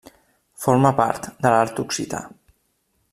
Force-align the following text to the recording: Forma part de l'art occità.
Forma 0.63 0.91
part 1.01 1.29
de 1.47 1.53
l'art 1.55 1.83
occità. 1.85 2.23